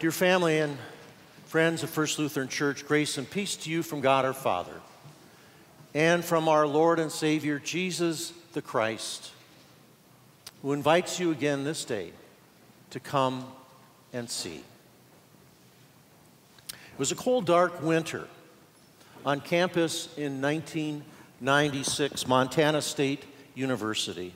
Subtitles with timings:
[0.00, 0.76] Dear family and
[1.46, 4.80] friends of First Lutheran Church, grace and peace to you from God our Father
[5.94, 9.30] and from our Lord and Savior Jesus the Christ,
[10.62, 12.10] who invites you again this day
[12.90, 13.46] to come
[14.12, 14.64] and see.
[16.70, 18.26] It was a cold, dark winter
[19.24, 24.34] on campus in 1996, Montana State University.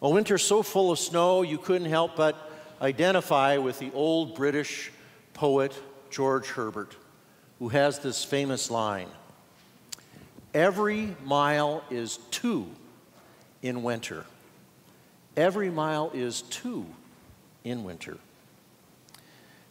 [0.00, 2.52] A winter so full of snow you couldn't help but
[2.84, 4.92] identify with the old British
[5.32, 5.74] poet
[6.10, 6.94] George Herbert,
[7.58, 9.08] who has this famous line
[10.52, 12.68] Every mile is two
[13.60, 14.24] in winter.
[15.36, 16.86] Every mile is two
[17.64, 18.18] in winter.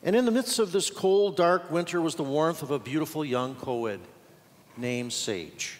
[0.03, 3.23] And in the midst of this cold, dark winter was the warmth of a beautiful
[3.23, 4.01] young co-ed
[4.75, 5.79] named Sage,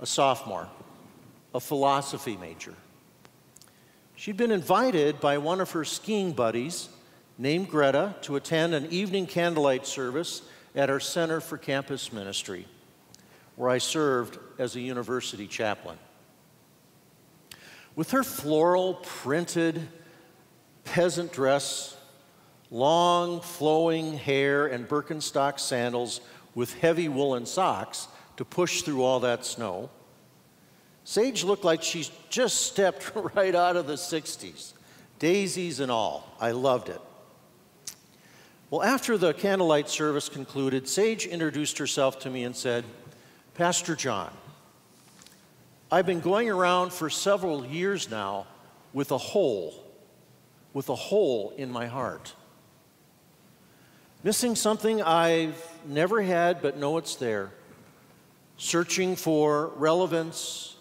[0.00, 0.68] a sophomore,
[1.54, 2.74] a philosophy major.
[4.22, 6.88] She'd been invited by one of her skiing buddies
[7.38, 10.42] named Greta to attend an evening candlelight service
[10.76, 12.68] at our Center for Campus Ministry,
[13.56, 15.98] where I served as a university chaplain.
[17.96, 19.88] With her floral printed
[20.84, 21.96] peasant dress,
[22.70, 26.20] long flowing hair, and Birkenstock sandals
[26.54, 29.90] with heavy woolen socks to push through all that snow,
[31.04, 34.72] Sage looked like she just stepped right out of the 60s,
[35.18, 36.34] daisies and all.
[36.40, 37.00] I loved it.
[38.70, 42.84] Well, after the candlelight service concluded, Sage introduced herself to me and said,
[43.54, 44.30] Pastor John,
[45.90, 48.46] I've been going around for several years now
[48.94, 49.74] with a hole,
[50.72, 52.34] with a hole in my heart.
[54.24, 57.50] Missing something I've never had but know it's there.
[58.56, 60.71] Searching for relevance,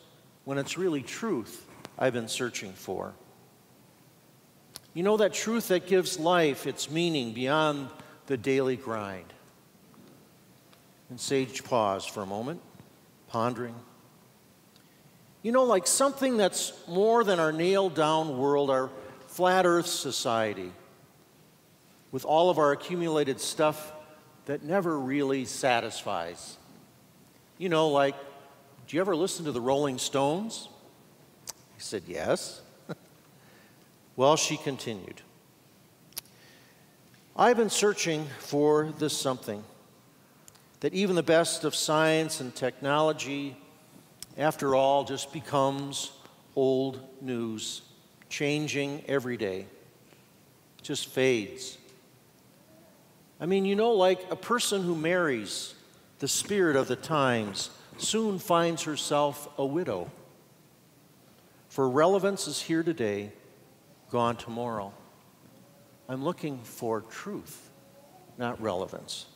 [0.46, 1.66] when it's really truth
[1.98, 3.14] I've been searching for.
[4.94, 7.90] You know, that truth that gives life its meaning beyond
[8.28, 9.32] the daily grind.
[11.10, 12.62] And Sage paused for a moment,
[13.28, 13.76] pondering.
[15.44, 18.90] You know, like something that's more than our nailed down world, our
[19.28, 20.72] flat earth society,
[22.12, 23.94] with all of our accumulated stuff
[24.46, 26.58] that never really satisfies.
[27.58, 28.16] You know, like
[28.92, 30.68] do you ever listen to the Rolling Stones?
[31.78, 32.62] He said, Yes.
[34.18, 35.22] well, she continued.
[37.38, 39.64] I've been searching for this something
[40.82, 43.56] that even the best of science and technology,
[44.38, 46.12] after all, just becomes
[46.58, 47.84] old news,
[48.28, 49.68] changing every day,
[50.82, 51.78] just fades.
[53.40, 55.76] I mean, you know, like a person who marries
[56.20, 57.70] the spirit of the times
[58.02, 60.12] soon finds herself a widow.
[61.70, 63.32] For relevance is here today,
[64.10, 64.94] gone tomorrow.
[66.10, 67.70] I'm looking for truth,
[68.38, 69.28] not relevance.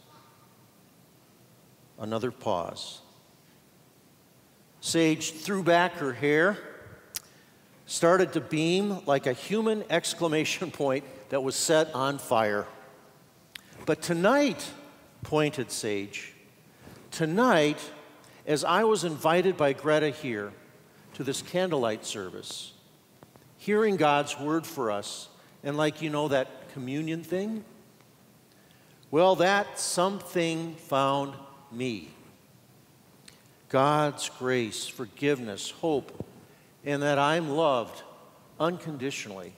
[1.97, 3.01] Another pause.
[4.81, 6.57] Sage threw back her hair,
[7.85, 12.67] started to beam like a human exclamation point that was set on fire.
[13.85, 14.69] But tonight,
[15.23, 16.33] pointed Sage,
[17.11, 17.79] tonight
[18.45, 20.51] as I was invited by Greta here
[21.15, 22.73] to this candlelight service,
[23.57, 25.29] hearing God's word for us,
[25.63, 27.63] and like you know that communion thing,
[29.11, 31.35] well, that something found
[31.71, 32.09] me.
[33.69, 36.25] God's grace, forgiveness, hope,
[36.83, 38.03] and that I'm loved
[38.59, 39.53] unconditionally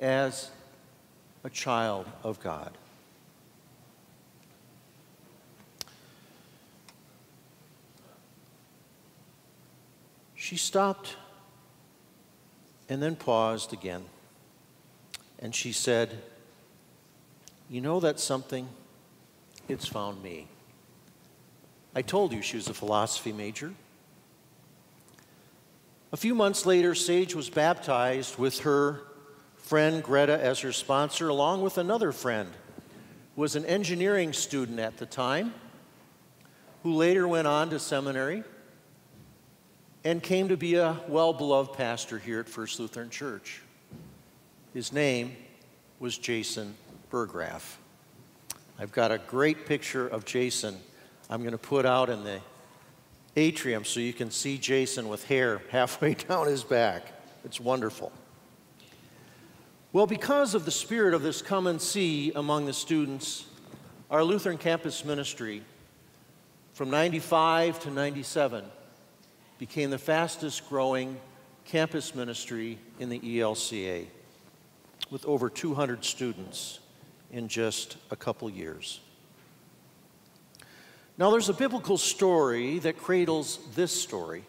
[0.00, 0.50] as
[1.44, 2.72] a child of God.
[10.48, 11.14] She stopped
[12.88, 14.06] and then paused again.
[15.40, 16.22] And she said,
[17.68, 18.66] You know that something?
[19.68, 20.48] It's found me.
[21.94, 23.74] I told you she was a philosophy major.
[26.12, 29.02] A few months later, Sage was baptized with her
[29.58, 32.48] friend Greta as her sponsor, along with another friend
[33.36, 35.52] who was an engineering student at the time,
[36.84, 38.44] who later went on to seminary
[40.08, 43.60] and came to be a well beloved pastor here at First Lutheran Church.
[44.72, 45.36] His name
[46.00, 46.74] was Jason
[47.12, 47.76] Burgraff.
[48.78, 50.78] I've got a great picture of Jason
[51.28, 52.40] I'm going to put out in the
[53.36, 57.12] atrium so you can see Jason with hair halfway down his back.
[57.44, 58.10] It's wonderful.
[59.92, 63.44] Well, because of the spirit of this come and see among the students,
[64.10, 65.60] our Lutheran campus ministry
[66.72, 68.64] from 95 to 97
[69.58, 71.18] became the fastest growing
[71.64, 74.06] campus ministry in the ELCA.
[75.10, 76.80] with over 200 students
[77.30, 79.00] in just a couple years.
[81.16, 84.44] Now, there's a biblical story that cradles this story.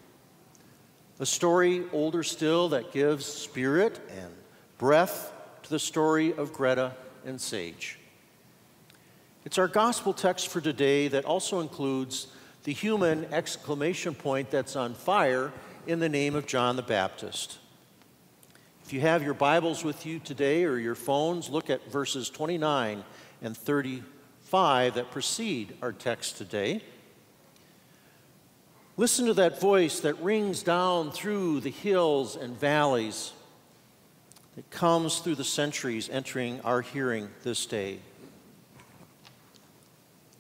[1.20, 4.34] A story older still that gives spirit and
[4.78, 5.32] breath
[5.64, 6.94] to the story of Greta
[7.26, 8.00] and Sage.
[9.46, 12.28] It's our gospel text for today that also includes
[12.64, 15.52] the human exclamation point that's on fire
[15.88, 17.58] in the name of John the Baptist.
[18.84, 23.04] If you have your Bibles with you today or your phones, look at verses 29
[23.42, 26.82] and 35 that precede our text today.
[28.98, 33.32] Listen to that voice that rings down through the hills and valleys,
[34.58, 38.00] that comes through the centuries, entering our hearing this day.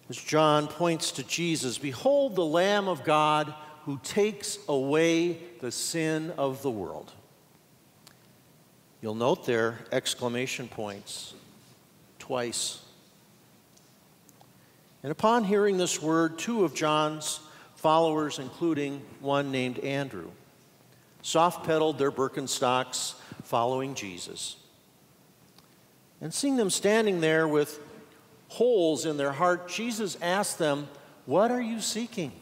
[0.09, 3.53] As John points to Jesus, behold the Lamb of God
[3.85, 7.11] who takes away the sin of the world.
[9.01, 11.33] You'll note there exclamation points
[12.17, 12.83] twice.
[15.03, 17.39] And upon hearing this word, two of John's
[17.75, 20.29] followers, including one named Andrew,
[21.21, 23.13] soft pedaled their Birkenstocks
[23.43, 24.57] following Jesus.
[26.19, 27.79] And seeing them standing there with
[28.49, 30.89] holes in their heart, Jesus asked them,
[31.25, 32.33] What are you seeking?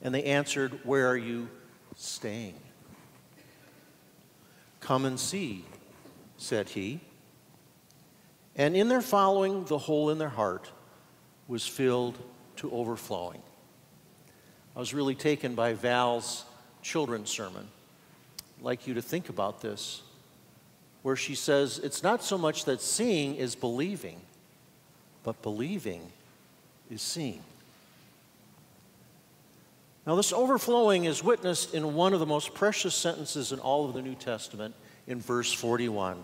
[0.00, 1.48] And they answered, Where are you
[1.96, 2.54] staying?
[4.78, 5.64] Come and see,
[6.36, 7.00] said he.
[8.56, 10.70] And in their following, the hole in their heart
[11.48, 12.18] was filled
[12.56, 13.42] to overflowing.
[14.76, 16.44] I was really taken by Val's
[16.82, 17.66] children's sermon.
[18.58, 20.02] I'd like you to think about this,
[21.02, 24.20] where she says, It's not so much that seeing is believing
[25.22, 26.12] but believing
[26.90, 27.42] is seeing.
[30.06, 33.94] Now, this overflowing is witnessed in one of the most precious sentences in all of
[33.94, 34.74] the New Testament
[35.06, 36.22] in verse 41,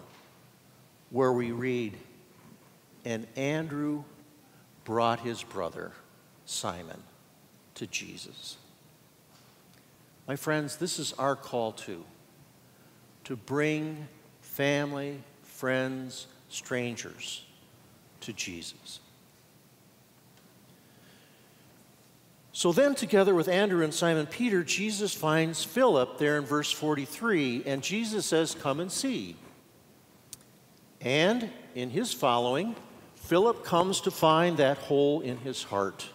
[1.11, 1.95] where we read,
[3.05, 4.03] And Andrew
[4.85, 5.93] brought his brother,
[6.47, 7.03] Simon,
[7.75, 8.57] to Jesus.
[10.27, 12.05] My friends, this is our call too
[13.25, 14.09] to bring
[14.41, 17.46] family, friends, strangers
[18.21, 19.01] to Jesus.
[22.53, 27.65] So then, together with Andrew and Simon Peter, Jesus finds Philip there in verse 43,
[27.67, 29.37] and Jesus says, Come and see.
[31.03, 32.75] And in his following,
[33.15, 36.09] Philip comes to find that hole in his heart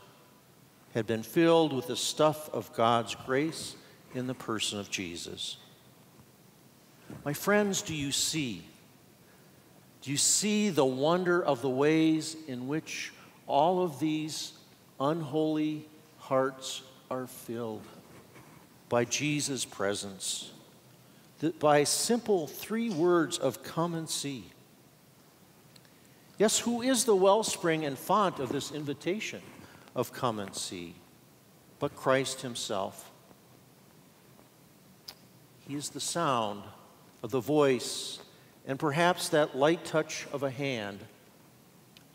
[0.94, 3.76] had been filled with the stuff of God's grace
[4.14, 5.58] in the person of Jesus.
[7.24, 8.64] My friends, do you see
[10.02, 13.14] do you see the wonder of the ways in which
[13.46, 14.54] all of these
[15.00, 15.86] unholy
[16.18, 16.82] hearts
[17.12, 17.86] are filled
[18.90, 20.52] by Jesus' presence?
[21.60, 24.46] By simple three words of come and see.
[26.40, 29.42] Yes, who is the wellspring and font of this invitation
[29.96, 30.96] of come and see?
[31.78, 33.12] But Christ Himself.
[35.68, 36.64] He is the sound
[37.22, 38.20] of the voice
[38.72, 40.98] and perhaps that light touch of a hand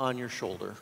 [0.00, 0.75] on your shoulder.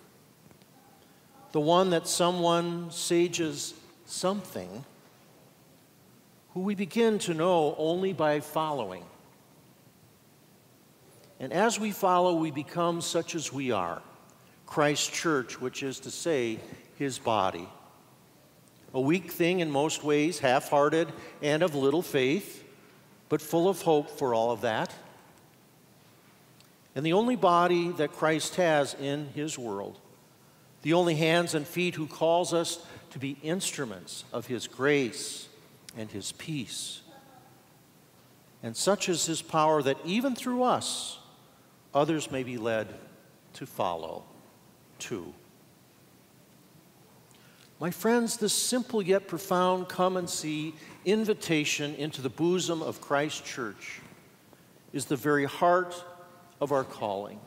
[1.51, 3.75] The one that someone sages
[4.07, 4.85] something
[6.53, 9.03] who we begin to know only by following.
[11.41, 14.01] And as we follow, we become such as we are
[14.67, 16.61] Christ's church, which is to say,
[16.95, 17.69] his body.
[18.95, 21.09] A weak thing in most ways, half hearted
[21.43, 22.63] and of little faith,
[23.29, 24.95] but full of hope for all of that
[26.95, 29.99] and the only body that Christ has in his world,
[30.83, 35.49] the only hands and feet who calls us to be instruments of his grace
[35.97, 37.03] and his peace.
[38.63, 41.19] And such is his power that even through us,
[41.93, 42.89] others may be led
[43.55, 44.25] to follow
[44.99, 45.35] too.
[47.81, 50.75] My friends, this simple yet profound come and see
[51.05, 54.01] invitation into the bosom of Christ's church
[54.93, 56.03] is the very heart
[56.61, 57.41] of our calling.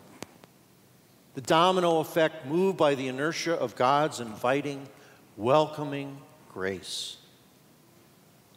[1.35, 4.87] The domino effect moved by the inertia of God's inviting,
[5.35, 6.17] welcoming
[6.51, 7.17] grace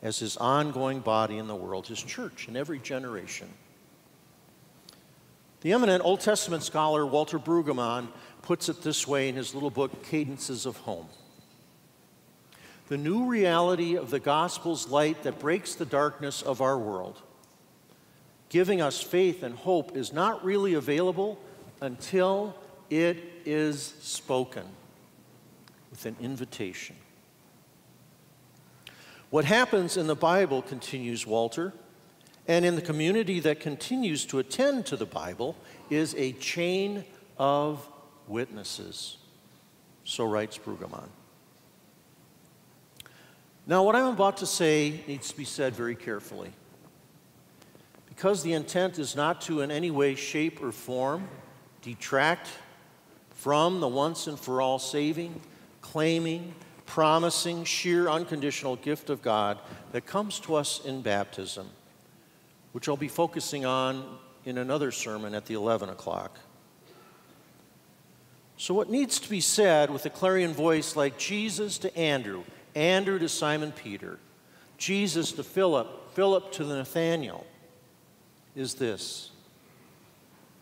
[0.02, 3.48] as his ongoing body in the world, his church in every generation.
[5.60, 8.08] The eminent Old Testament scholar Walter Brueggemann
[8.40, 11.08] puts it this way in his little book, Cadences of Home.
[12.88, 17.20] The new reality of the gospel's light that breaks the darkness of our world
[18.50, 21.38] giving us faith and hope is not really available
[21.80, 22.54] until
[22.90, 24.64] it is spoken
[25.90, 26.96] with an invitation.
[29.30, 31.72] What happens in the Bible, continues Walter,
[32.48, 35.56] and in the community that continues to attend to the Bible
[35.88, 37.04] is a chain
[37.38, 37.88] of
[38.26, 39.18] witnesses.
[40.04, 41.08] So writes Brueggemann.
[43.68, 46.52] Now, what I'm about to say needs to be said very carefully.
[48.20, 51.26] Because the intent is not to in any way, shape, or form
[51.80, 52.50] detract
[53.30, 55.40] from the once and for all saving,
[55.80, 59.58] claiming, promising, sheer, unconditional gift of God
[59.92, 61.70] that comes to us in baptism,
[62.72, 66.38] which I'll be focusing on in another sermon at the 11 o'clock.
[68.58, 73.18] So, what needs to be said with a clarion voice like Jesus to Andrew, Andrew
[73.18, 74.18] to Simon Peter,
[74.76, 77.46] Jesus to Philip, Philip to Nathanael,
[78.54, 79.30] is this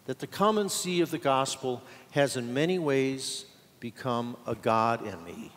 [0.07, 3.45] that the common see of the gospel has in many ways
[3.78, 5.52] become a God in me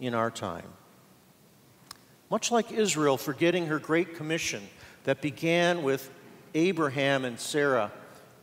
[0.00, 0.72] in our time.
[2.30, 4.66] Much like Israel forgetting her great commission
[5.04, 6.10] that began with
[6.54, 7.92] Abraham and Sarah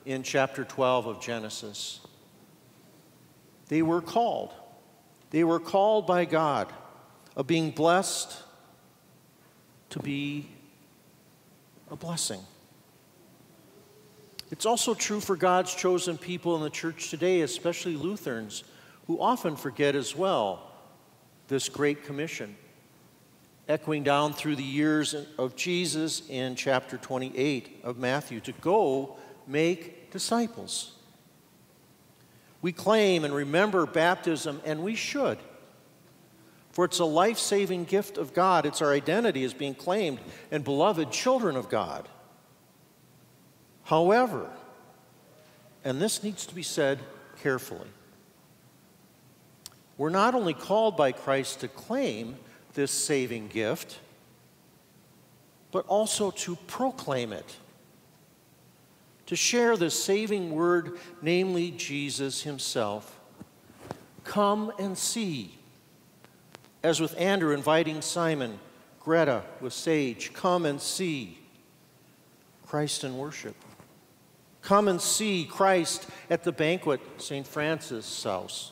[0.06, 2.00] in chapter 12 of Genesis.
[3.70, 4.54] They were called.
[5.32, 6.72] They were called by God
[7.36, 8.38] of being blessed
[9.90, 10.48] to be
[11.90, 12.42] a blessing.
[14.52, 18.64] It's also true for God's chosen people in the church today, especially Lutherans,
[19.08, 20.72] who often forget as well
[21.48, 22.56] this Great Commission.
[23.68, 30.12] Echoing down through the years of Jesus in chapter 28 of Matthew to go make
[30.12, 30.92] disciples.
[32.62, 35.40] We claim and remember baptism, and we should.
[36.76, 38.66] For it's a life saving gift of God.
[38.66, 40.20] It's our identity as being claimed
[40.52, 42.10] and beloved children of God.
[43.86, 44.50] However,
[45.86, 47.00] and this needs to be said
[47.42, 47.88] carefully,
[49.98, 52.36] we're not only called by Christ to claim
[52.74, 54.00] this saving gift,
[55.72, 57.56] but also to proclaim it,
[59.28, 63.18] to share the saving word, namely Jesus himself.
[64.26, 65.58] Come and see.
[66.86, 68.60] As with Andrew inviting Simon,
[69.00, 71.40] Greta with Sage, come and see
[72.68, 73.56] Christ in worship.
[74.62, 77.48] Come and see Christ at the banquet, St.
[77.48, 78.72] Francis' house,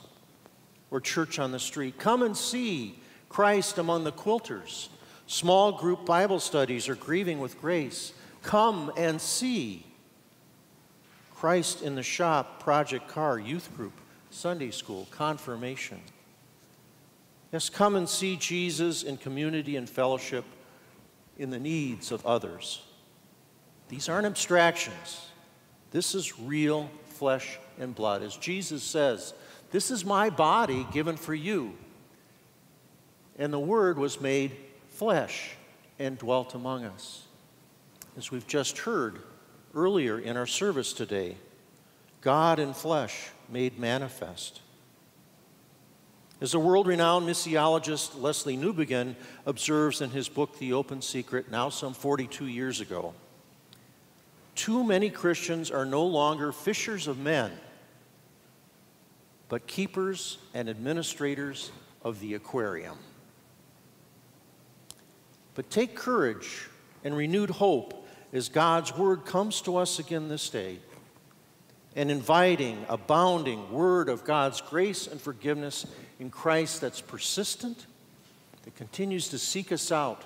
[0.92, 1.98] or church on the street.
[1.98, 4.90] Come and see Christ among the quilters,
[5.26, 8.14] small group Bible studies, or grieving with grace.
[8.44, 9.88] Come and see
[11.34, 13.94] Christ in the shop, project car, youth group,
[14.30, 16.00] Sunday school, confirmation.
[17.54, 20.44] Yes, come and see Jesus in community and fellowship
[21.38, 22.82] in the needs of others.
[23.90, 25.28] These aren't abstractions.
[25.92, 28.24] This is real flesh and blood.
[28.24, 29.36] As Jesus says,
[29.70, 31.76] This is my body given for you.
[33.38, 34.54] And the Word was made
[34.90, 35.52] flesh
[36.00, 37.28] and dwelt among us.
[38.18, 39.20] As we've just heard
[39.76, 41.36] earlier in our service today,
[42.22, 44.63] God in flesh made manifest.
[46.44, 51.70] As the world renowned missiologist Lesslie Newbigin observes in his book, The Open Secret, now
[51.70, 53.14] some 42 years ago,
[54.54, 57.54] too many Christians are no longer fishers of men,
[59.48, 61.72] but keepers and administrators
[62.02, 62.98] of the aquarium.
[65.56, 66.68] But take courage
[67.06, 70.80] and renewed hope as God's word comes to us again this day.
[71.96, 75.86] An inviting, abounding word of God's grace and forgiveness
[76.20, 77.86] in Christ that's persistent,
[78.64, 80.24] that continues to seek us out,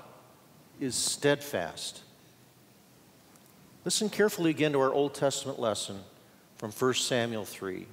[0.80, 2.02] is steadfast
[3.88, 5.98] Listen carefully again to our Old Testament lesson
[6.58, 7.88] from 1 Samuel 3.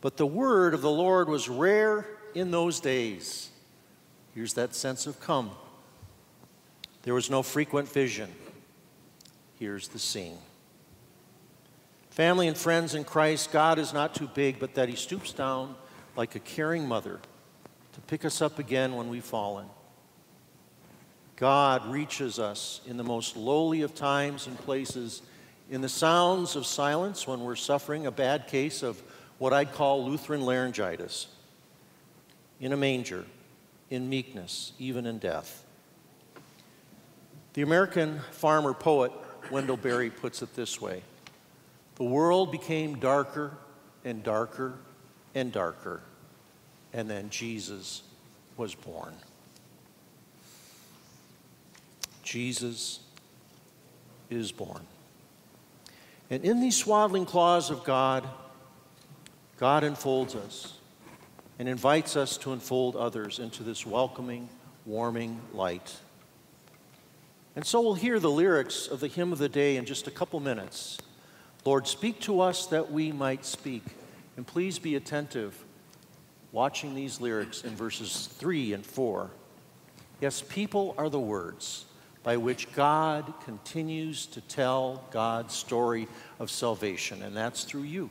[0.00, 3.50] But the word of the Lord was rare in those days.
[4.34, 5.50] Here's that sense of come.
[7.02, 8.32] There was no frequent vision.
[9.58, 10.38] Here's the scene.
[12.16, 15.76] Family and friends in Christ, God is not too big, but that He stoops down
[16.16, 17.20] like a caring mother
[17.92, 19.66] to pick us up again when we've fallen.
[21.36, 25.20] God reaches us in the most lowly of times and places,
[25.70, 29.02] in the sounds of silence when we're suffering a bad case of
[29.36, 31.26] what I'd call Lutheran laryngitis,
[32.60, 33.26] in a manger,
[33.90, 35.66] in meekness, even in death.
[37.52, 39.12] The American farmer poet
[39.50, 41.02] Wendell Berry puts it this way
[41.96, 43.56] The world became darker
[44.04, 44.74] and darker
[45.34, 46.02] and darker,
[46.92, 48.02] and then Jesus
[48.56, 49.14] was born.
[52.22, 53.00] Jesus
[54.30, 54.82] is born.
[56.28, 58.28] And in these swaddling claws of God,
[59.58, 60.74] God enfolds us
[61.58, 64.48] and invites us to enfold others into this welcoming,
[64.84, 65.96] warming light.
[67.54, 70.10] And so we'll hear the lyrics of the hymn of the day in just a
[70.10, 70.98] couple minutes.
[71.66, 73.82] Lord, speak to us that we might speak.
[74.36, 75.64] And please be attentive
[76.52, 79.30] watching these lyrics in verses 3 and 4.
[80.20, 81.86] Yes, people are the words
[82.22, 86.06] by which God continues to tell God's story
[86.38, 88.10] of salvation, and that's through you.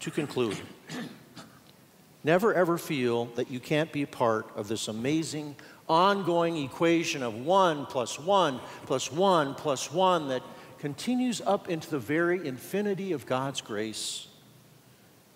[0.00, 0.56] To conclude,
[2.24, 5.56] never ever feel that you can't be a part of this amazing
[5.88, 10.42] ongoing equation of 1 plus 1 plus 1 plus 1 that
[10.78, 14.28] continues up into the very infinity of God's grace,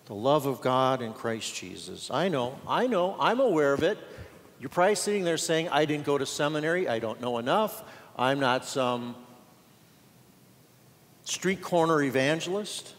[0.05, 2.09] the love of God in Christ Jesus.
[2.11, 3.97] I know, I know, I'm aware of it.
[4.59, 7.83] You're probably sitting there saying, I didn't go to seminary, I don't know enough,
[8.17, 9.15] I'm not some
[11.23, 12.93] street corner evangelist.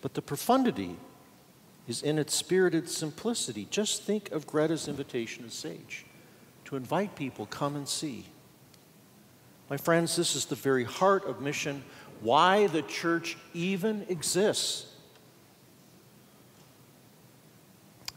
[0.00, 0.96] But the profundity
[1.86, 3.66] is in its spirited simplicity.
[3.70, 6.06] Just think of Greta's invitation as sage
[6.64, 8.24] to invite people, come and see.
[9.68, 11.84] My friends, this is the very heart of mission,
[12.20, 14.86] why the church even exists.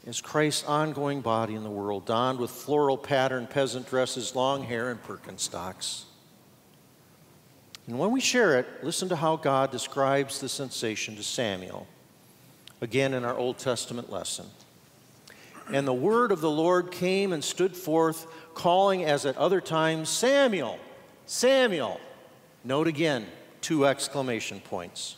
[0.06, 4.90] As Christ's ongoing body in the world, donned with floral pattern peasant dresses, long hair,
[4.90, 6.04] and Birkenstocks.
[7.88, 11.88] And when we share it, listen to how God describes the sensation to Samuel
[12.82, 14.46] again in our Old Testament lesson.
[15.72, 20.10] And the word of the Lord came and stood forth, calling as at other times,
[20.10, 20.80] Samuel,
[21.26, 22.00] Samuel.
[22.64, 23.26] Note again,
[23.62, 25.18] two exclamation points.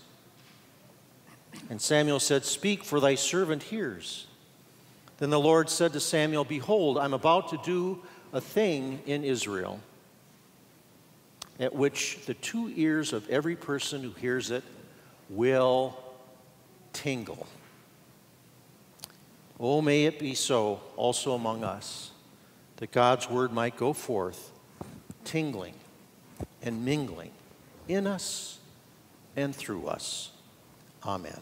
[1.70, 4.28] And Samuel said, Speak, for thy servant hears.
[5.18, 8.02] Then the Lord said to Samuel, Behold, I'm about to do
[8.34, 9.80] a thing in Israel
[11.60, 14.64] at which the two ears of every person who hears it
[15.30, 15.98] will
[16.94, 17.48] tingle.
[19.60, 22.12] Oh, may it be so also among us,
[22.78, 24.52] that God's word might go forth,
[25.26, 25.74] tingling
[26.62, 27.32] and mingling
[27.88, 28.60] in us
[29.36, 30.32] and through us.
[31.06, 31.40] Amen.